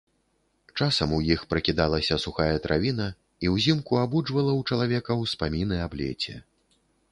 Часам 0.85 1.09
у 1.17 1.19
іх 1.35 1.43
пракідалася 1.51 2.17
сухая 2.23 2.55
травіна 2.65 3.07
і 3.47 3.53
ўзімку 3.57 4.01
абуджвала 4.07 4.51
ў 4.59 4.75
чалавека 4.75 5.21
ўспаміны 5.23 5.75
аб 5.85 5.91
леце. 6.03 6.35